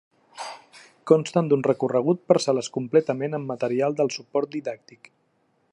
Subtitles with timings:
[1.11, 5.13] Consten d'un recorregut per sales complementat amb material de suport didàctic.